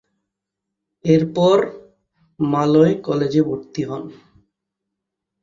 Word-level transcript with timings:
এরপর 1.05 1.57
মালয় 2.39 2.93
কলেজে 3.05 3.41
ভর্তি 3.47 3.81
হন। 3.89 4.03